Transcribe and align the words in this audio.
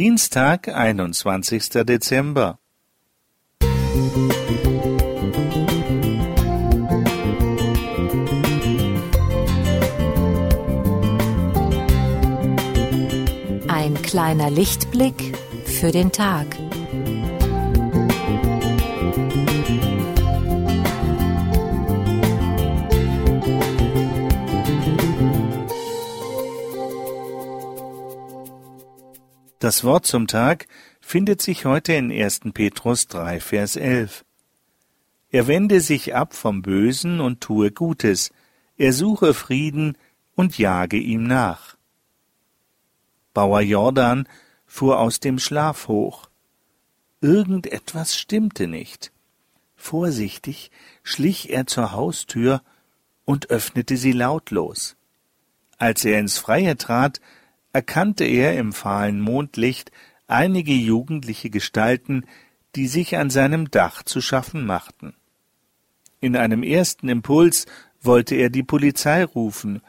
Dienstag, 0.00 0.68
einundzwanzigster 0.68 1.84
Dezember. 1.84 2.58
Ein 13.68 14.00
kleiner 14.00 14.48
Lichtblick 14.50 15.36
für 15.66 15.90
den 15.92 16.10
Tag. 16.10 16.46
Das 29.60 29.84
Wort 29.84 30.06
zum 30.06 30.26
Tag 30.26 30.68
findet 31.02 31.42
sich 31.42 31.66
heute 31.66 31.92
in 31.92 32.10
1. 32.10 32.40
Petrus 32.54 33.08
3, 33.08 33.40
Vers 33.40 33.76
11. 33.76 34.24
Er 35.28 35.48
wende 35.48 35.82
sich 35.82 36.14
ab 36.14 36.32
vom 36.32 36.62
Bösen 36.62 37.20
und 37.20 37.42
tue 37.42 37.70
Gutes, 37.70 38.32
er 38.78 38.94
suche 38.94 39.34
Frieden 39.34 39.98
und 40.34 40.56
jage 40.56 40.96
ihm 40.96 41.24
nach. 41.24 41.76
Bauer 43.34 43.60
Jordan 43.60 44.26
fuhr 44.64 44.98
aus 44.98 45.20
dem 45.20 45.38
Schlaf 45.38 45.88
hoch. 45.88 46.30
Irgendetwas 47.20 48.16
stimmte 48.16 48.66
nicht. 48.66 49.12
Vorsichtig 49.76 50.70
schlich 51.02 51.50
er 51.50 51.66
zur 51.66 51.92
Haustür 51.92 52.62
und 53.26 53.50
öffnete 53.50 53.98
sie 53.98 54.12
lautlos. 54.12 54.96
Als 55.76 56.06
er 56.06 56.18
ins 56.18 56.38
Freie 56.38 56.78
trat, 56.78 57.20
erkannte 57.72 58.24
er 58.24 58.58
im 58.58 58.72
fahlen 58.72 59.20
Mondlicht 59.20 59.92
einige 60.26 60.72
jugendliche 60.72 61.50
Gestalten, 61.50 62.24
die 62.76 62.86
sich 62.86 63.16
an 63.16 63.30
seinem 63.30 63.70
Dach 63.70 64.02
zu 64.02 64.20
schaffen 64.20 64.64
machten. 64.64 65.14
In 66.20 66.36
einem 66.36 66.62
ersten 66.62 67.08
Impuls 67.08 67.66
wollte 68.00 68.34
er 68.34 68.50
die 68.50 68.62
Polizei 68.62 69.24
rufen, 69.24 69.82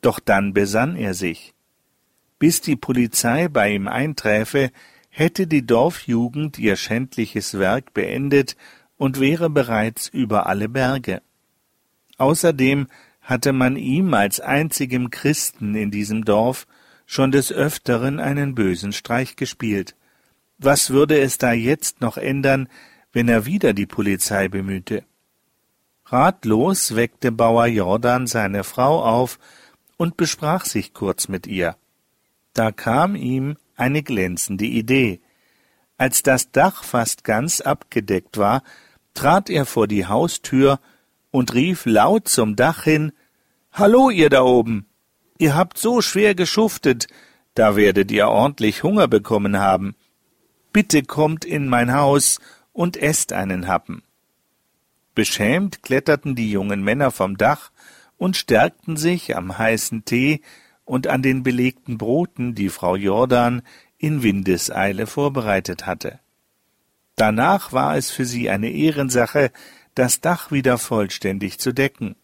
doch 0.00 0.20
dann 0.20 0.52
besann 0.52 0.96
er 0.96 1.14
sich. 1.14 1.54
Bis 2.38 2.60
die 2.60 2.76
Polizei 2.76 3.48
bei 3.48 3.72
ihm 3.72 3.88
einträfe, 3.88 4.70
hätte 5.08 5.46
die 5.46 5.64
Dorfjugend 5.64 6.58
ihr 6.58 6.76
schändliches 6.76 7.58
Werk 7.58 7.94
beendet 7.94 8.56
und 8.98 9.20
wäre 9.20 9.48
bereits 9.48 10.08
über 10.08 10.46
alle 10.46 10.68
Berge. 10.68 11.22
Außerdem 12.18 12.88
hatte 13.20 13.52
man 13.52 13.76
ihm 13.76 14.14
als 14.14 14.40
einzigem 14.40 15.10
Christen 15.10 15.74
in 15.74 15.90
diesem 15.90 16.24
Dorf 16.24 16.66
schon 17.06 17.32
des 17.32 17.52
Öfteren 17.52 18.20
einen 18.20 18.54
bösen 18.54 18.92
Streich 18.92 19.36
gespielt. 19.36 19.94
Was 20.58 20.90
würde 20.90 21.18
es 21.18 21.38
da 21.38 21.52
jetzt 21.52 22.00
noch 22.00 22.16
ändern, 22.18 22.68
wenn 23.12 23.28
er 23.28 23.46
wieder 23.46 23.72
die 23.72 23.86
Polizei 23.86 24.48
bemühte? 24.48 25.04
Ratlos 26.06 26.94
weckte 26.94 27.32
Bauer 27.32 27.66
Jordan 27.66 28.26
seine 28.26 28.64
Frau 28.64 29.02
auf 29.02 29.38
und 29.96 30.16
besprach 30.16 30.64
sich 30.64 30.92
kurz 30.92 31.28
mit 31.28 31.46
ihr. 31.46 31.76
Da 32.52 32.72
kam 32.72 33.16
ihm 33.16 33.56
eine 33.76 34.02
glänzende 34.02 34.66
Idee. 34.66 35.20
Als 35.98 36.22
das 36.22 36.50
Dach 36.50 36.84
fast 36.84 37.24
ganz 37.24 37.60
abgedeckt 37.60 38.38
war, 38.38 38.62
trat 39.14 39.50
er 39.50 39.66
vor 39.66 39.88
die 39.88 40.06
Haustür 40.06 40.80
und 41.30 41.54
rief 41.54 41.86
laut 41.86 42.28
zum 42.28 42.56
Dach 42.56 42.84
hin 42.84 43.12
Hallo, 43.72 44.08
ihr 44.10 44.30
da 44.30 44.42
oben. 44.42 44.86
Ihr 45.38 45.54
habt 45.54 45.78
so 45.78 46.00
schwer 46.00 46.34
geschuftet, 46.34 47.08
da 47.54 47.76
werdet 47.76 48.10
ihr 48.10 48.28
ordentlich 48.28 48.82
Hunger 48.82 49.08
bekommen 49.08 49.58
haben. 49.58 49.94
Bitte 50.72 51.02
kommt 51.02 51.44
in 51.44 51.68
mein 51.68 51.94
Haus 51.94 52.38
und 52.72 52.96
esst 52.96 53.32
einen 53.32 53.66
Happen. 53.66 54.02
Beschämt 55.14 55.82
kletterten 55.82 56.34
die 56.34 56.50
jungen 56.50 56.82
Männer 56.82 57.10
vom 57.10 57.38
Dach 57.38 57.70
und 58.18 58.36
stärkten 58.36 58.96
sich 58.96 59.36
am 59.36 59.56
heißen 59.56 60.04
Tee 60.04 60.42
und 60.84 61.06
an 61.06 61.22
den 61.22 61.42
belegten 61.42 61.98
Broten, 61.98 62.54
die 62.54 62.68
Frau 62.68 62.96
Jordan 62.96 63.62
in 63.98 64.22
Windeseile 64.22 65.06
vorbereitet 65.06 65.86
hatte. 65.86 66.20
Danach 67.16 67.72
war 67.72 67.96
es 67.96 68.10
für 68.10 68.26
sie 68.26 68.50
eine 68.50 68.70
Ehrensache, 68.70 69.50
das 69.94 70.20
Dach 70.20 70.50
wieder 70.50 70.76
vollständig 70.76 71.58
zu 71.58 71.72
decken. 71.72 72.14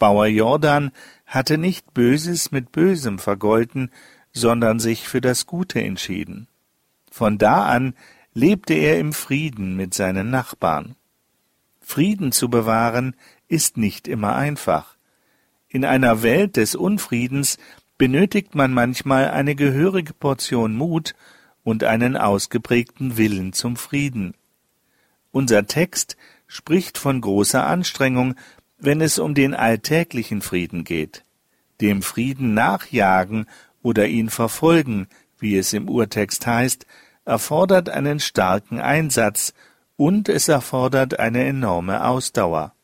Bauer 0.00 0.26
Jordan 0.26 0.90
hatte 1.26 1.58
nicht 1.58 1.94
Böses 1.94 2.50
mit 2.50 2.72
Bösem 2.72 3.20
vergolten, 3.20 3.92
sondern 4.32 4.80
sich 4.80 5.06
für 5.06 5.20
das 5.20 5.46
Gute 5.46 5.80
entschieden. 5.80 6.48
Von 7.12 7.38
da 7.38 7.66
an 7.66 7.94
lebte 8.32 8.74
er 8.74 8.98
im 8.98 9.12
Frieden 9.12 9.76
mit 9.76 9.94
seinen 9.94 10.30
Nachbarn. 10.30 10.96
Frieden 11.80 12.32
zu 12.32 12.48
bewahren 12.48 13.14
ist 13.46 13.76
nicht 13.76 14.08
immer 14.08 14.34
einfach. 14.34 14.96
In 15.68 15.84
einer 15.84 16.22
Welt 16.22 16.56
des 16.56 16.74
Unfriedens 16.74 17.58
benötigt 17.98 18.54
man 18.54 18.72
manchmal 18.72 19.30
eine 19.30 19.54
gehörige 19.54 20.14
Portion 20.14 20.74
Mut 20.74 21.14
und 21.62 21.84
einen 21.84 22.16
ausgeprägten 22.16 23.16
Willen 23.18 23.52
zum 23.52 23.76
Frieden. 23.76 24.34
Unser 25.30 25.66
Text 25.66 26.16
spricht 26.46 26.98
von 26.98 27.20
großer 27.20 27.66
Anstrengung, 27.66 28.34
wenn 28.80 29.00
es 29.00 29.18
um 29.18 29.34
den 29.34 29.54
alltäglichen 29.54 30.42
Frieden 30.42 30.84
geht. 30.84 31.24
Dem 31.80 32.02
Frieden 32.02 32.54
nachjagen 32.54 33.46
oder 33.82 34.06
ihn 34.08 34.30
verfolgen, 34.30 35.08
wie 35.38 35.56
es 35.56 35.72
im 35.72 35.88
Urtext 35.88 36.46
heißt, 36.46 36.86
erfordert 37.24 37.88
einen 37.88 38.20
starken 38.20 38.80
Einsatz 38.80 39.54
und 39.96 40.28
es 40.28 40.48
erfordert 40.48 41.18
eine 41.18 41.44
enorme 41.44 42.04
Ausdauer. 42.04 42.74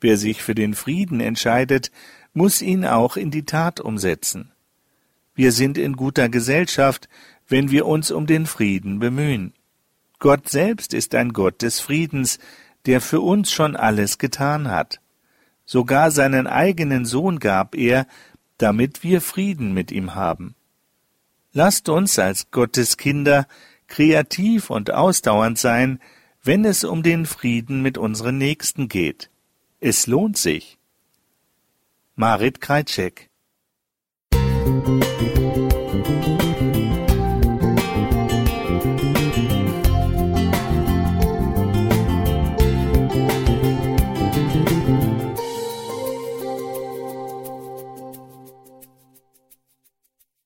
Wer 0.00 0.16
sich 0.16 0.42
für 0.42 0.54
den 0.54 0.74
Frieden 0.74 1.20
entscheidet, 1.20 1.92
muss 2.32 2.62
ihn 2.62 2.84
auch 2.84 3.16
in 3.16 3.30
die 3.30 3.44
Tat 3.44 3.80
umsetzen. 3.80 4.50
Wir 5.34 5.52
sind 5.52 5.78
in 5.78 5.94
guter 5.94 6.28
Gesellschaft, 6.28 7.08
wenn 7.48 7.70
wir 7.70 7.86
uns 7.86 8.10
um 8.10 8.26
den 8.26 8.46
Frieden 8.46 8.98
bemühen. 8.98 9.54
Gott 10.18 10.48
selbst 10.48 10.94
ist 10.94 11.14
ein 11.14 11.32
Gott 11.32 11.62
des 11.62 11.80
Friedens, 11.80 12.38
der 12.86 13.00
für 13.00 13.20
uns 13.20 13.50
schon 13.50 13.76
alles 13.76 14.18
getan 14.18 14.70
hat. 14.70 15.01
Sogar 15.72 16.10
seinen 16.10 16.46
eigenen 16.46 17.06
Sohn 17.06 17.38
gab 17.38 17.74
er, 17.74 18.06
damit 18.58 19.02
wir 19.02 19.22
Frieden 19.22 19.72
mit 19.72 19.90
ihm 19.90 20.14
haben. 20.14 20.54
Lasst 21.54 21.88
uns 21.88 22.18
als 22.18 22.50
Gottes 22.50 22.98
Kinder 22.98 23.48
kreativ 23.86 24.68
und 24.68 24.90
ausdauernd 24.90 25.58
sein, 25.58 25.98
wenn 26.42 26.66
es 26.66 26.84
um 26.84 27.02
den 27.02 27.24
Frieden 27.24 27.80
mit 27.80 27.96
unseren 27.96 28.36
Nächsten 28.36 28.88
geht. 28.88 29.30
Es 29.80 30.06
lohnt 30.06 30.36
sich. 30.36 30.76
Marit 32.16 32.60
Kreitschek 32.60 33.30
Musik 34.34 35.11